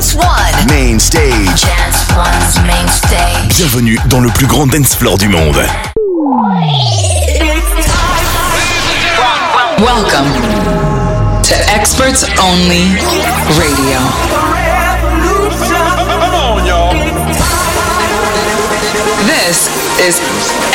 [0.00, 0.66] Dance One.
[0.70, 1.60] Main stage.
[1.60, 3.54] Dance One's main stage.
[3.58, 5.60] Bienvenue dans le plus grand dance floor du monde.
[9.76, 10.32] Welcome
[11.42, 12.96] to Experts Only
[13.60, 14.00] Radio.
[19.26, 19.68] This
[20.00, 20.18] is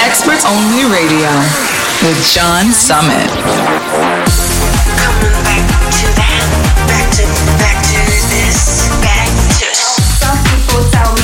[0.06, 1.32] Experts Only Radio
[2.04, 3.32] with John Summit.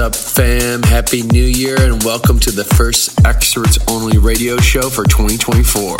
[0.00, 0.82] up, fam?
[0.82, 5.96] Happy New Year and welcome to the first Experts Only radio show for 2024.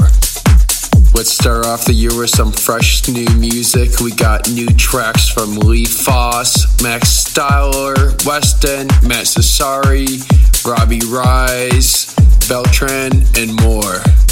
[1.13, 4.01] Let's start off the year with some fresh new music.
[4.01, 10.25] We got new tracks from Lee Foss, Max Styler, Weston, Matt Sassari,
[10.65, 12.15] Robbie Rise,
[12.49, 14.30] Beltran, and more.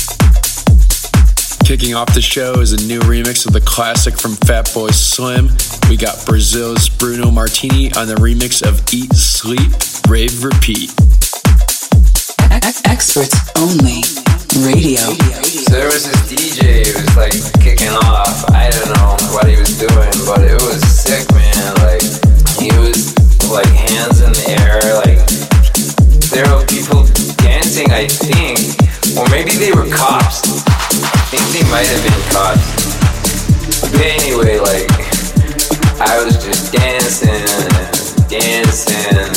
[1.69, 5.53] Kicking off the show is a new remix of the classic from Fatboy Slim.
[5.91, 9.69] We got Brazil's Bruno Martini on the remix of Eat, Sleep,
[10.09, 10.97] Rave, Repeat.
[12.89, 14.01] Experts Only
[14.65, 15.13] Radio.
[15.13, 18.49] So there was this DJ who was like kicking off.
[18.49, 21.77] I don't know what he was doing, but it was sick, man.
[21.85, 22.01] Like
[22.57, 23.13] he was
[23.53, 25.21] like hands in the air, like
[26.33, 27.05] there were people
[27.45, 27.93] dancing.
[27.93, 28.57] I think,
[29.21, 30.68] or maybe they were cops.
[31.31, 32.89] Think they might have been cops.
[33.81, 34.89] But anyway, like
[36.01, 37.45] I was just dancing,
[38.29, 39.29] dancing.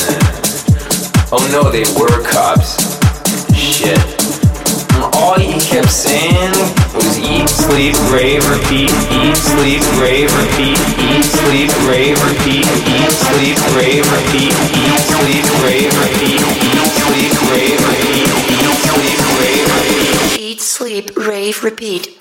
[1.32, 2.78] Oh no, they were cops.
[3.56, 3.98] Shit.
[4.94, 6.52] And all he kept saying
[6.94, 13.58] was eat, sleep, rave, repeat, eat, sleep, rave, repeat, eat, sleep, rave, repeat, eat, sleep,
[13.76, 18.61] rave, repeat, eat, sleep, rave, repeat, eat, sleep, rave, repeat, eat, sleep, rave, repeat.
[20.52, 22.18] Eat, sleep, rave, repeat.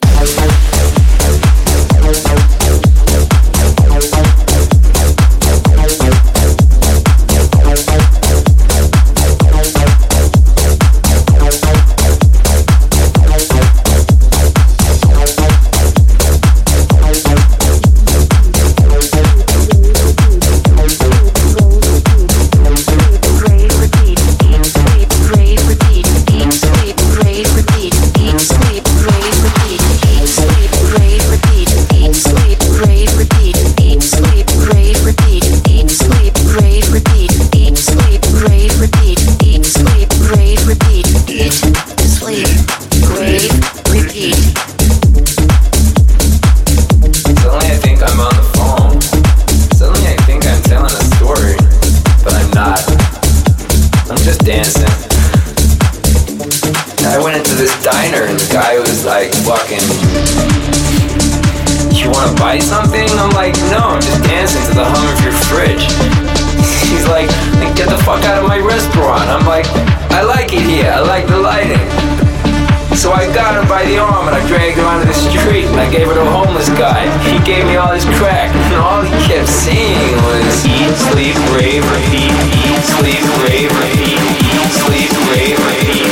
[77.44, 82.32] Gave me all his crack and all he kept saying was eat, sleep, rave, repeat,
[82.60, 84.20] eat, sleep, rave, repeat,
[84.50, 86.10] eat, sleep, rave, repeat,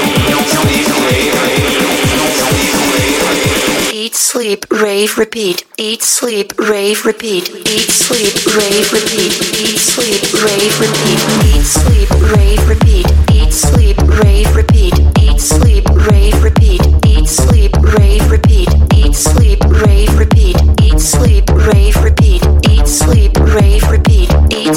[3.93, 5.99] eat, sleep, rave, repeat, eat, sleep, rave, repeat.
[5.99, 7.51] Eat, sleep, rave, repeat.
[7.67, 9.39] Eat, sleep, rave, repeat.
[9.59, 11.29] Eat, sleep, rave, repeat.
[11.45, 13.07] Eat, sleep, rave, repeat.
[13.33, 14.95] Eat, sleep, rave, repeat.
[15.21, 16.83] Eat, sleep, rave, repeat.
[17.07, 18.69] Eat, sleep, rave, repeat.
[18.95, 19.48] Eat, sleep,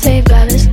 [0.00, 0.70] Say baddest.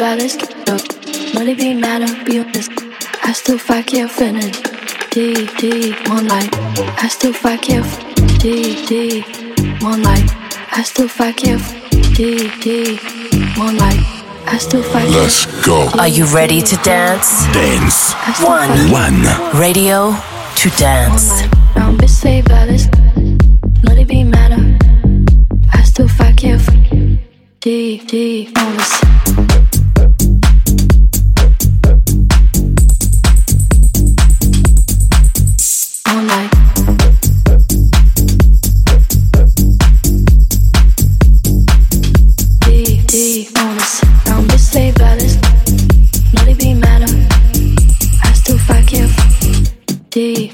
[0.00, 1.34] Baddest.
[1.34, 2.24] Money be matter.
[2.24, 2.70] Be honest.
[3.22, 4.26] I still fight careful.
[4.26, 4.69] Finish.
[5.10, 6.54] Deep, deep, moonlight.
[7.02, 8.04] I still fight careful.
[8.38, 9.26] Deep, deep,
[9.82, 10.30] moonlight.
[10.70, 11.80] I still fight careful.
[12.14, 13.02] Deep, deep,
[13.58, 13.98] moonlight.
[14.46, 15.88] I still fight Let's go.
[15.98, 17.44] Are you ready to dance?
[17.52, 18.12] Dance.
[18.40, 18.70] One.
[18.92, 19.60] One.
[19.60, 20.14] Radio
[20.56, 21.42] to dance.
[21.74, 22.90] I'm just say baddest.
[23.82, 24.78] Let it be matter.
[25.72, 26.74] I still fight careful.
[27.58, 29.19] Deep, deep, honest.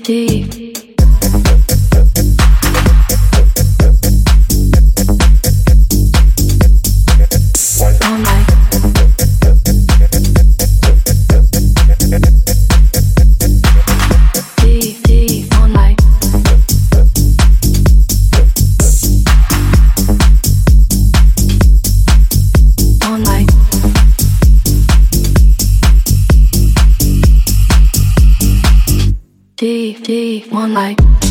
[0.06, 0.65] Deep,
[29.66, 31.25] Deep, deep, one night.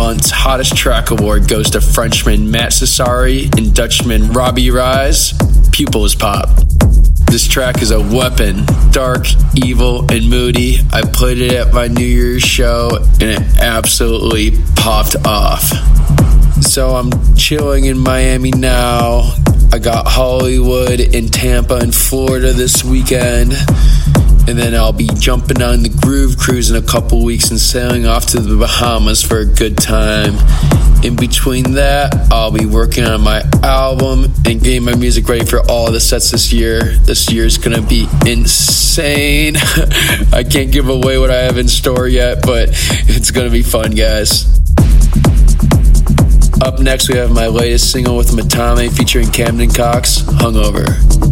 [0.00, 5.34] Hottest Track Award goes to Frenchman Matt Sassari and Dutchman Robbie Rise.
[5.72, 6.48] Pupils Pop.
[7.26, 10.78] This track is a weapon, dark, evil, and moody.
[10.90, 12.88] I played it at my New Year's show
[13.20, 15.68] and it absolutely popped off.
[16.62, 19.34] So I'm chilling in Miami now.
[19.70, 23.52] I got Hollywood and Tampa and Florida this weekend
[24.50, 28.04] and then I'll be jumping on the Groove Cruise in a couple weeks and sailing
[28.04, 30.34] off to the Bahamas for a good time.
[31.04, 35.60] In between that, I'll be working on my album and getting my music ready for
[35.70, 36.96] all the sets this year.
[37.04, 39.54] This year is gonna be insane.
[40.32, 42.70] I can't give away what I have in store yet, but
[43.06, 44.46] it's gonna be fun, guys.
[46.60, 51.29] Up next, we have my latest single with Matame featuring Camden Cox, Hungover.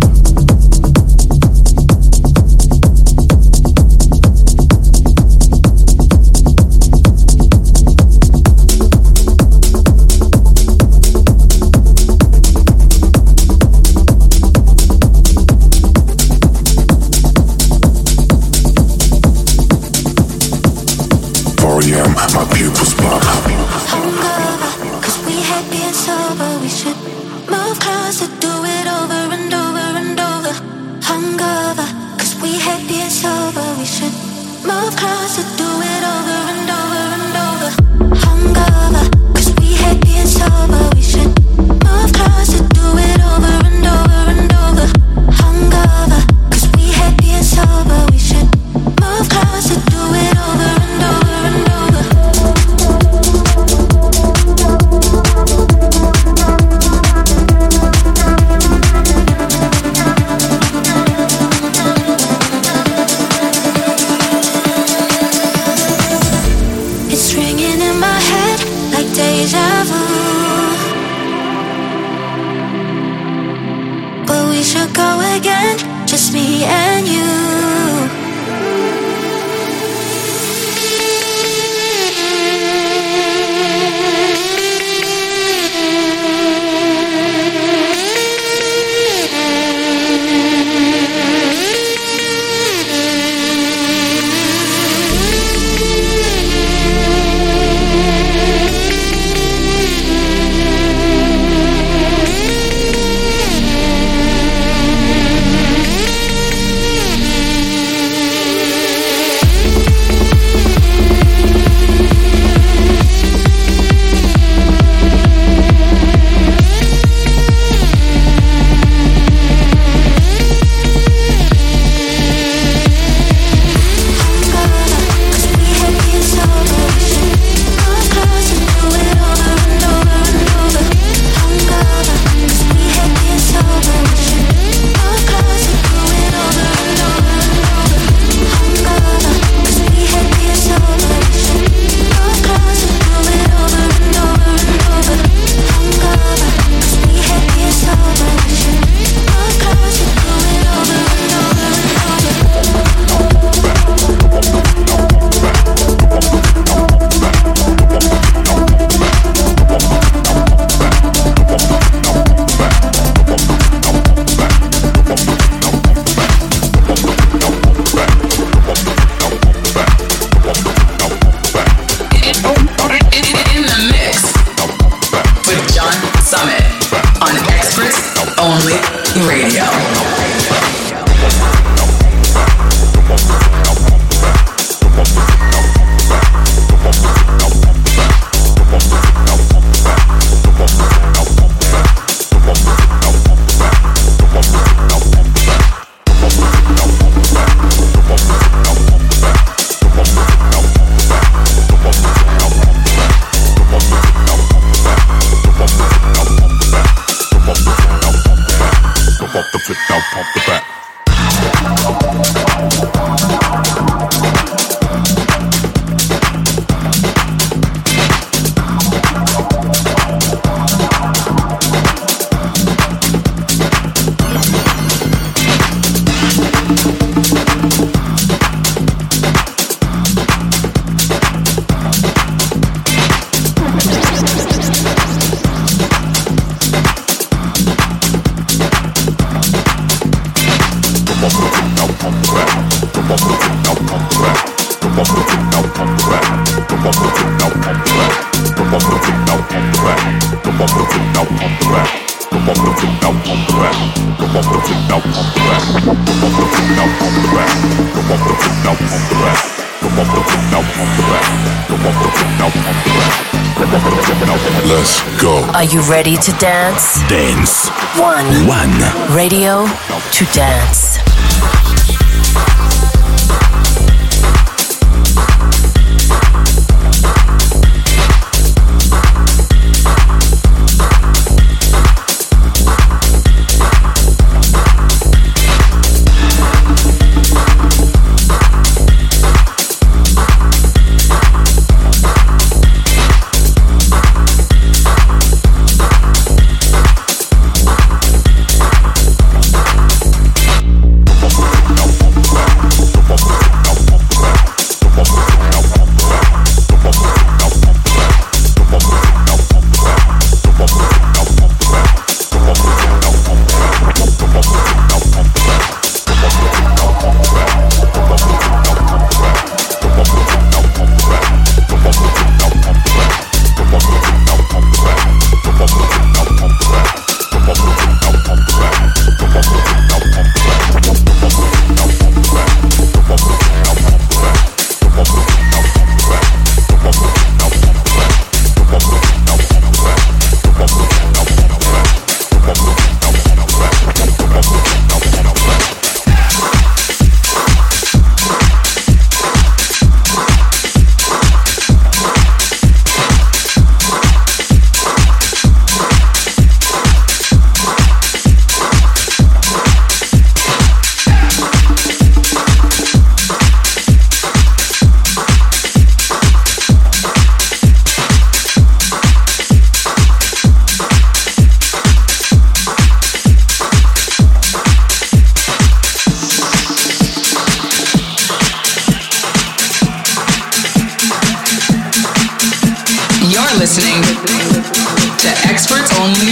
[265.55, 267.01] Are you ready to dance?
[267.09, 267.69] Dance.
[267.99, 268.47] One.
[268.47, 269.15] One.
[269.15, 269.67] Radio
[270.13, 271.08] to dance.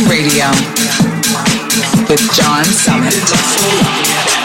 [0.08, 0.50] Radio
[2.08, 4.36] with John Summit.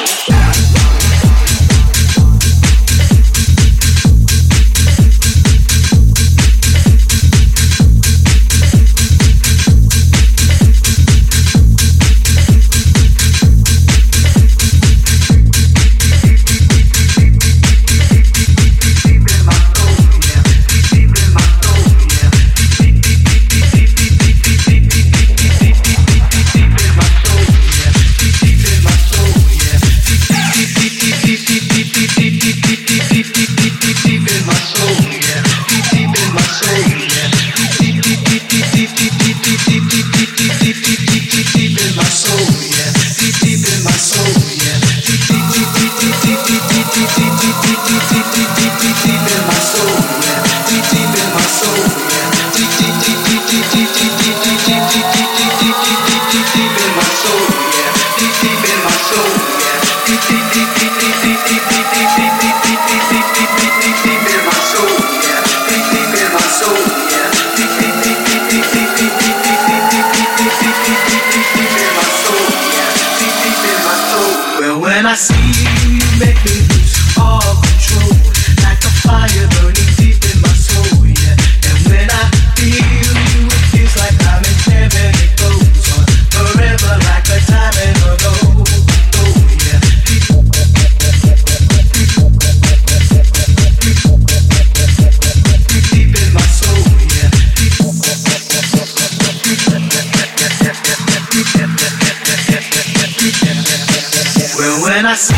[105.11, 105.35] I see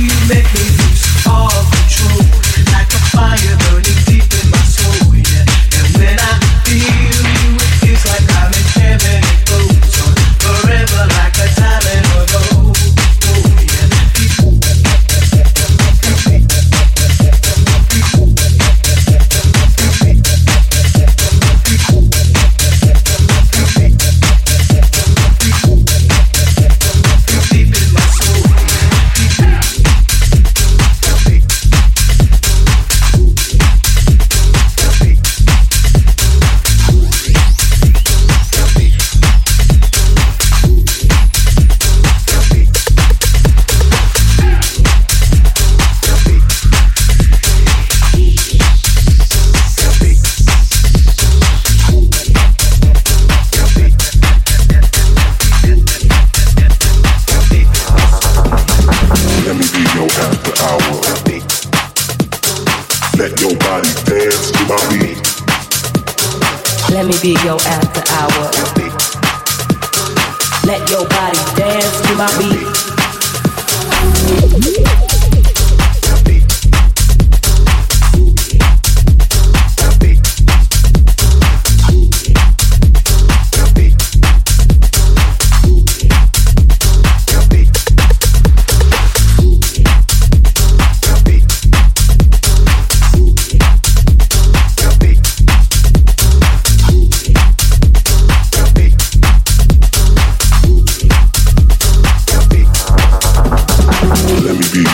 [0.00, 1.79] you make me lose all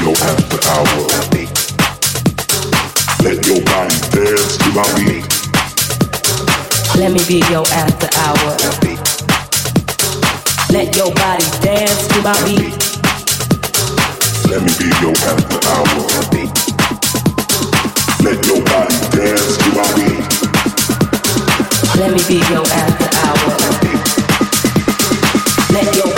[0.07, 1.07] your hand, but I will.
[3.27, 5.27] Let your body dance to my beat.
[6.95, 8.55] Let me be your after hour.
[10.71, 12.79] Let your body dance to my beat.
[14.49, 15.99] Let me be your after hour.
[18.23, 20.23] Let your body dance to my beat.
[21.99, 23.59] Let me be your after hour.
[25.73, 26.16] Let your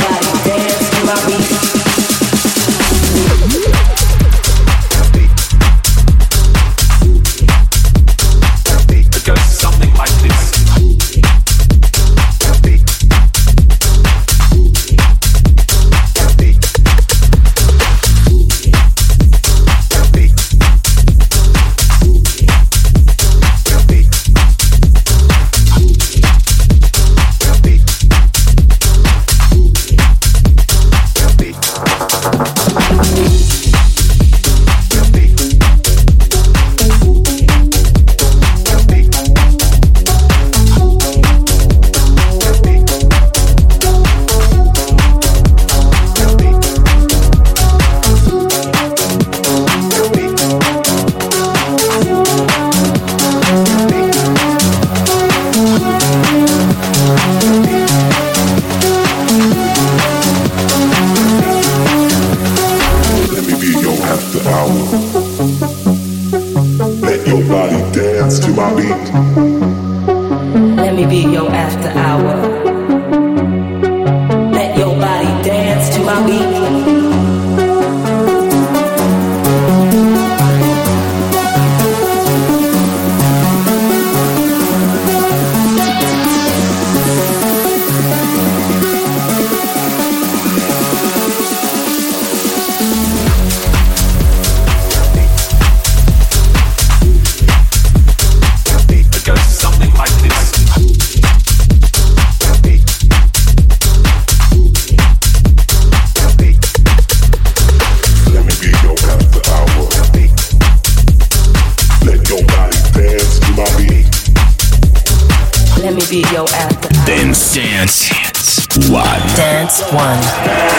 [119.92, 120.18] one.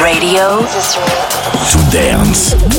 [0.04, 2.79] Radio to dance.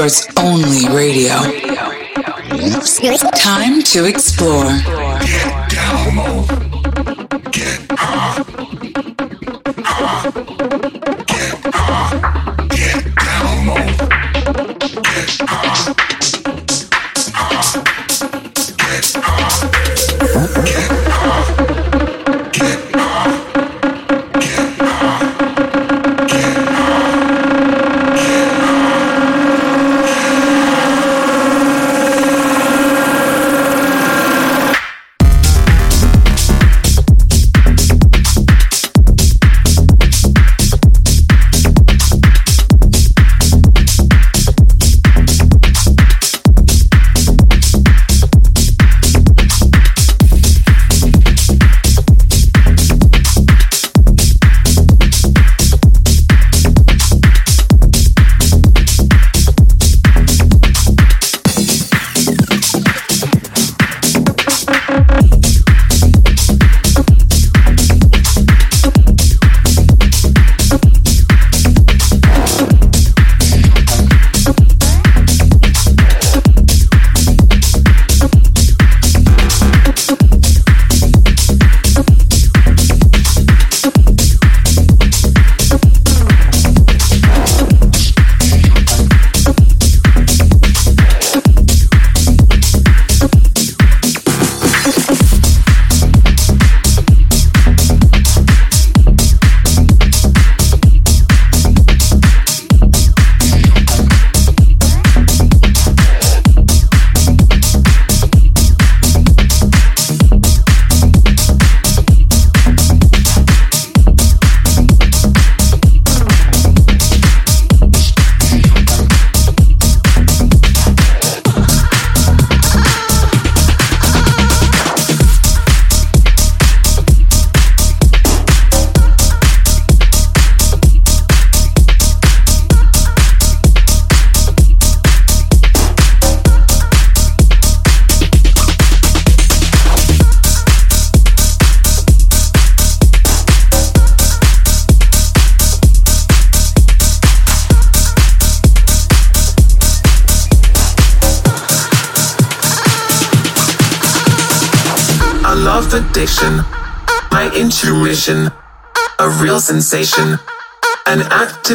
[0.00, 1.34] Experts only radio.
[3.34, 5.07] Time to explore.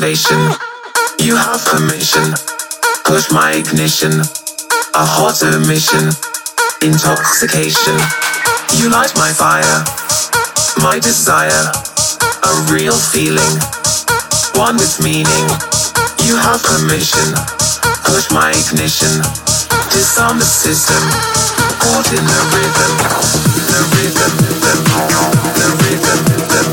[0.04, 2.36] You have permission,
[3.08, 4.12] push my ignition,
[4.92, 6.12] a hot emission,
[6.84, 7.96] intoxication.
[8.76, 9.80] You light my fire,
[10.84, 11.72] my desire,
[12.20, 13.56] a real feeling,
[14.60, 15.48] one with meaning.
[16.20, 17.40] You have permission,
[18.04, 19.24] push my ignition,
[19.88, 21.00] disarm the system,
[21.80, 22.92] caught in the rhythm,
[23.72, 24.34] the rhythm,
[24.68, 24.76] the,
[25.64, 26.20] the rhythm,
[26.52, 26.73] the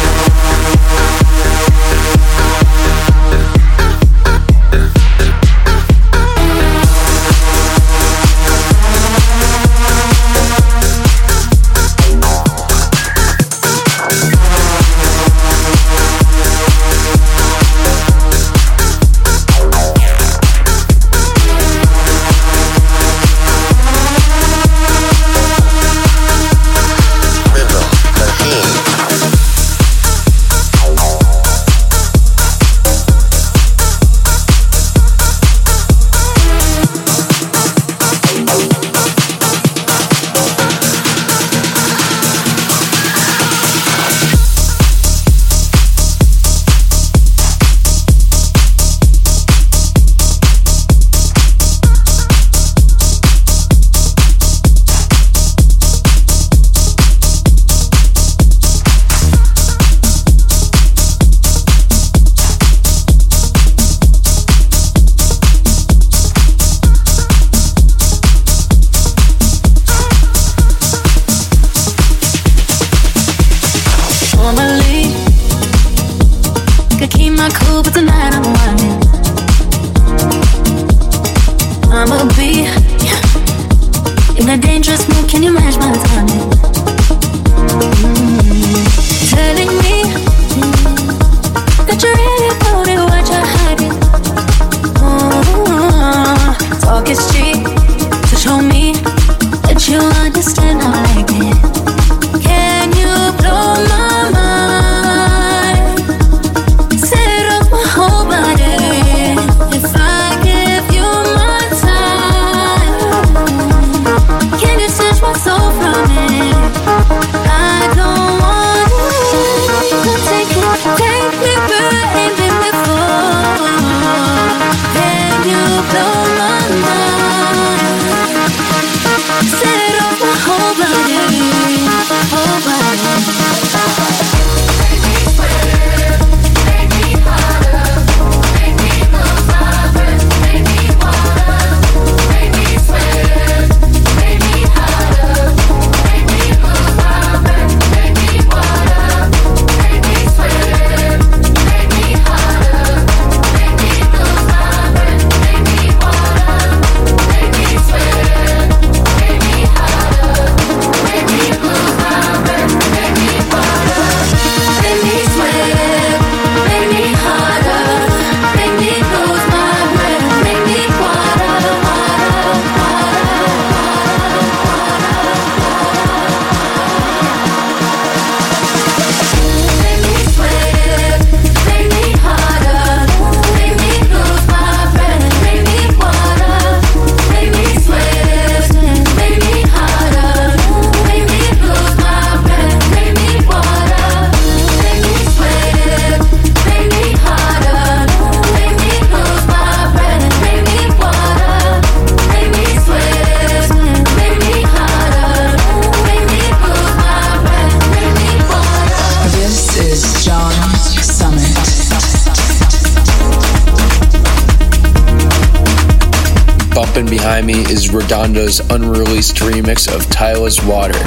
[217.31, 220.99] Behind me is Redondo's unreleased remix of Tyla's Water.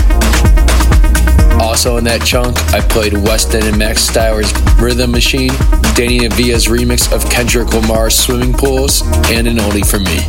[1.62, 4.50] Also in that chunk, I played Westend and Max Styler's
[4.80, 5.50] Rhythm Machine,
[5.94, 10.24] Danny Navia's remix of Kendrick Lamar's Swimming Pools, and an oldie for me.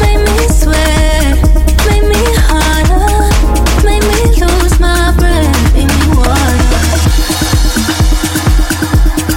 [0.00, 1.36] Make me sweat,
[1.84, 3.28] make me harder,
[3.84, 6.64] make me lose my breath, make me water.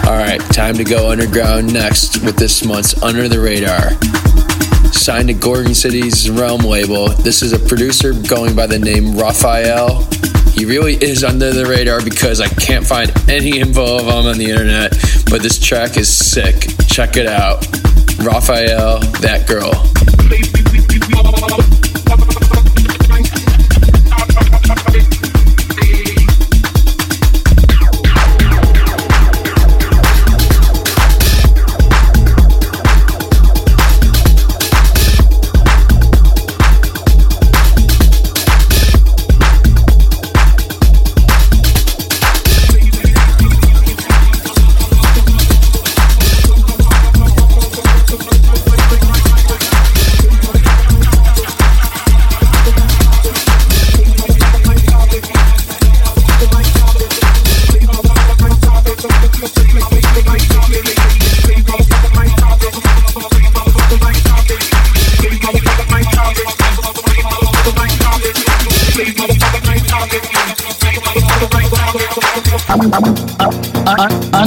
[0.07, 3.97] Alright, time to go underground next with this month's Under the Radar.
[5.07, 10.05] Signed to Gorgon City's Realm label, this is a producer going by the name Raphael.
[10.51, 14.37] He really is under the radar because I can't find any info of him on
[14.37, 14.91] the internet,
[15.31, 16.75] but this track is sick.
[16.89, 17.65] Check it out.
[18.19, 19.71] Raphael, that girl.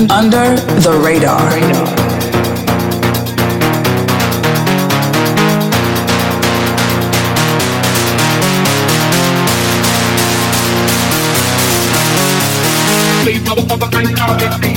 [0.08, 1.50] Under the radar.
[13.22, 14.69] Please.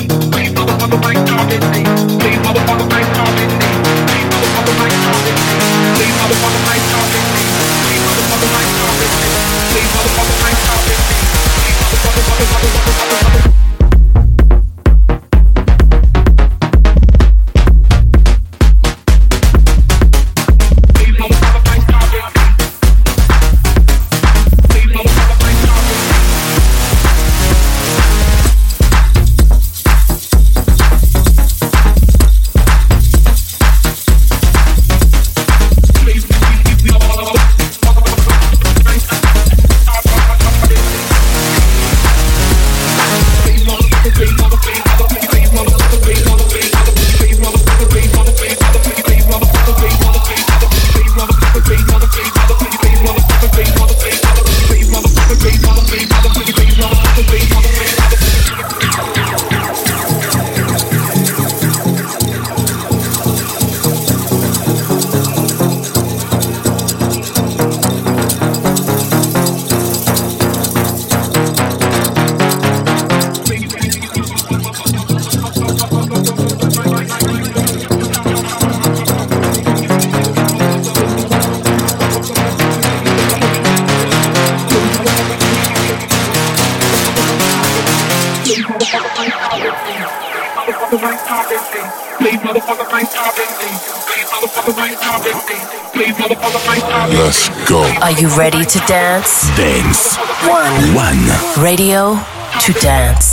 [97.33, 97.81] Let's go.
[98.01, 99.47] Are you ready to dance?
[99.57, 100.17] Dance.
[100.47, 100.93] One.
[100.93, 101.63] One.
[101.63, 102.13] Radio
[102.61, 103.32] to dance.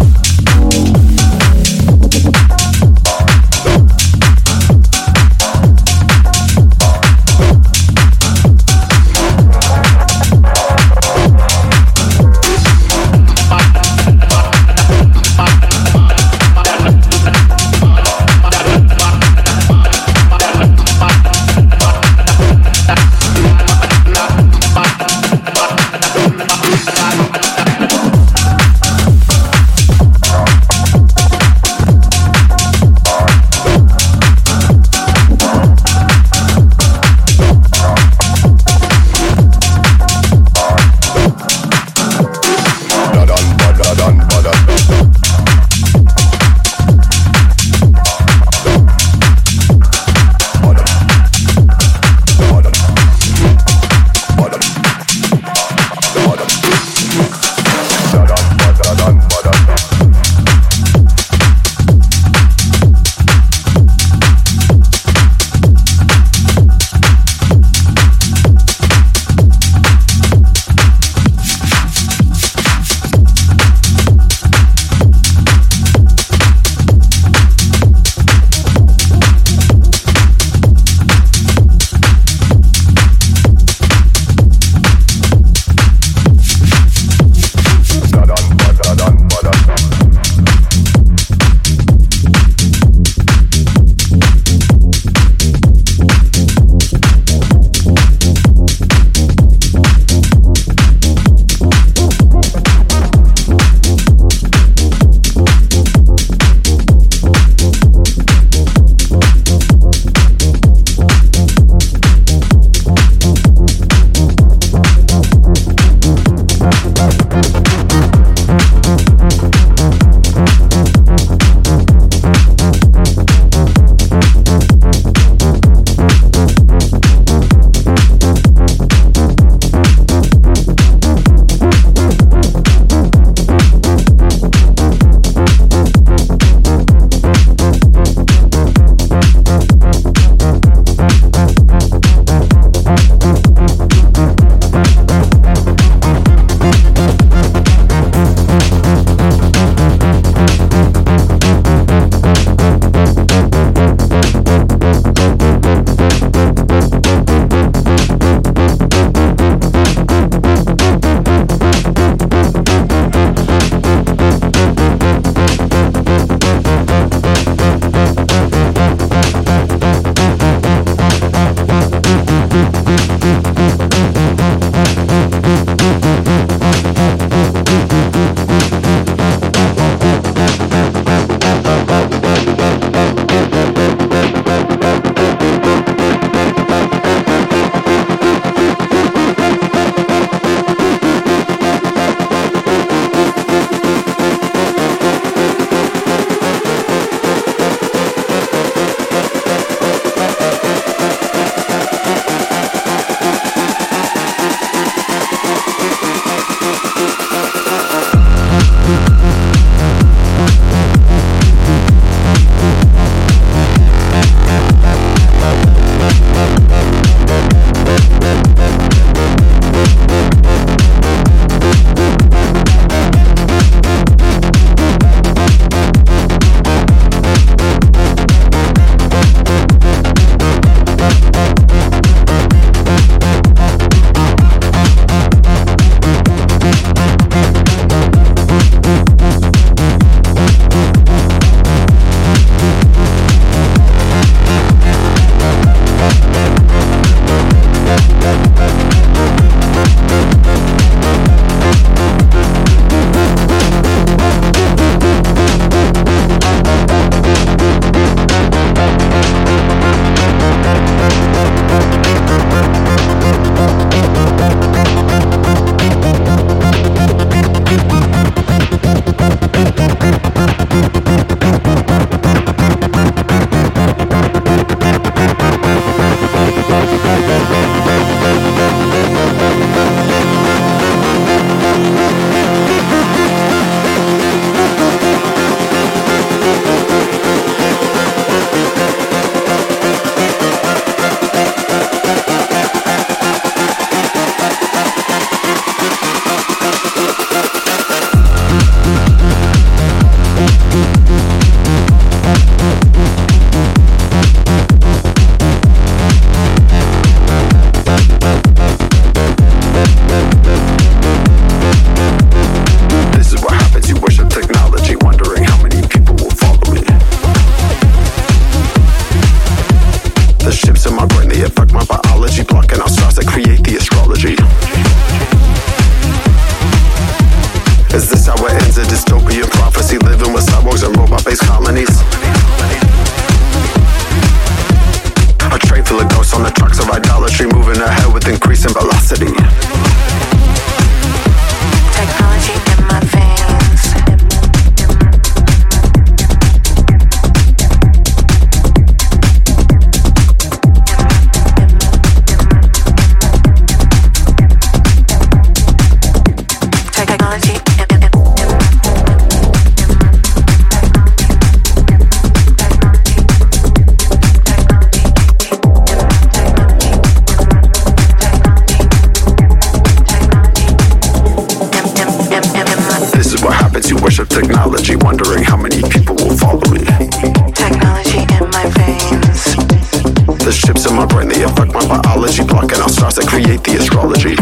[380.91, 384.35] In my brain, they affect my biology, blocking out stars that create the astrology.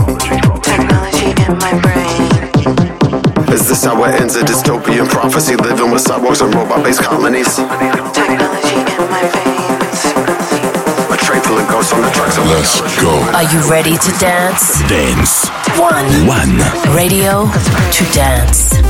[0.66, 3.54] Technology in my brain.
[3.54, 4.36] Is this how it ends?
[4.36, 7.56] A dystopian prophecy, living with cyborgs and robot-based colonies.
[7.56, 10.02] Technology in my veins.
[11.14, 12.38] A train full of ghosts on the tracks.
[12.38, 13.14] of Let's go.
[13.38, 14.82] Are you ready to dance?
[14.90, 15.48] Dance.
[15.78, 16.10] One.
[16.26, 16.58] One.
[16.96, 18.89] Radio to dance.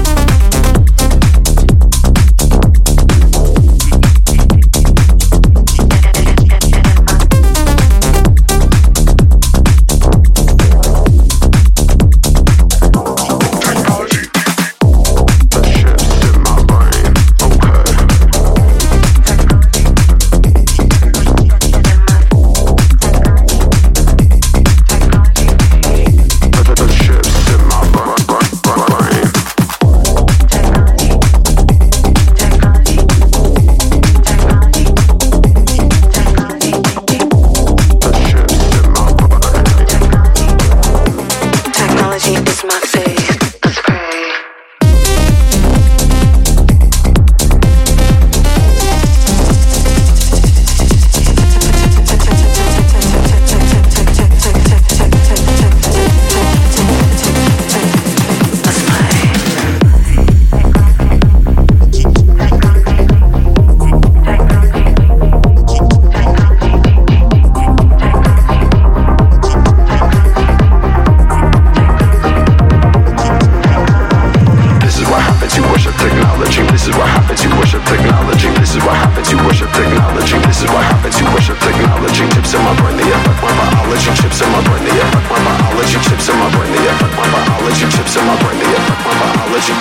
[76.80, 78.48] This is what happens, you worship technology.
[78.56, 80.40] This is what happens, you worship technology.
[80.48, 82.24] This is what happens, you worship technology.
[82.32, 84.16] Chips in my brain, they affect my biology.
[84.16, 86.00] Chips in my brain, they affect my biology.
[86.00, 87.84] Chips in my brain, they affect my biology.
[87.84, 89.76] Chips in my brain, they affect my biology.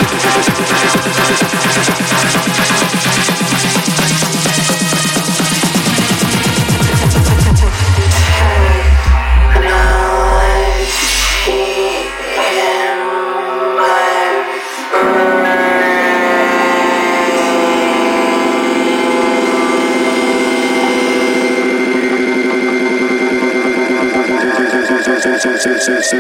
[25.89, 26.13] This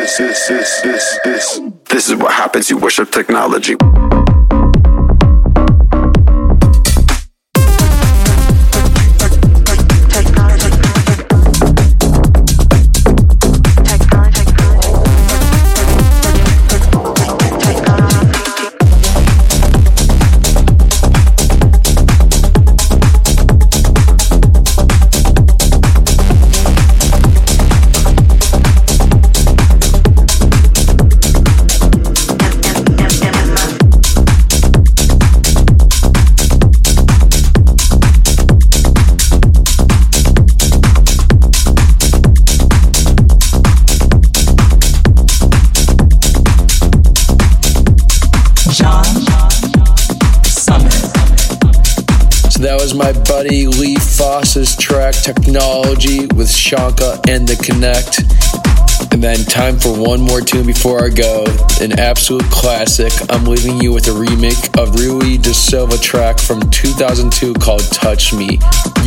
[2.08, 3.76] is what happens, you worship technology.
[53.49, 58.20] My Lee Foss's track Technology with Shanka and The Connect.
[59.12, 61.46] And then time for one more tune before I go.
[61.80, 63.11] An absolute classic.
[63.30, 68.34] I'm leaving you with a remake of Rui Da Silva track from 2002 called Touch
[68.34, 68.59] Me.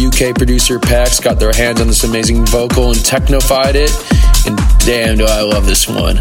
[0.02, 3.92] UK producer Pax got their hands on this amazing vocal and technofied it.
[4.48, 6.18] And damn, do I love this one.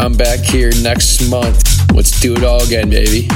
[0.00, 1.71] I'm back here next month.
[1.94, 3.28] Let's do it all again, baby.